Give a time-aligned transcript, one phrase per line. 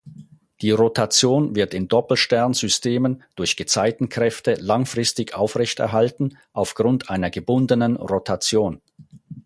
[0.63, 8.81] Die Rotation wird in Doppelstern-Systemen durch Gezeitenkräfte langfristig aufrechterhalten aufgrund einer gebundenen Rotation.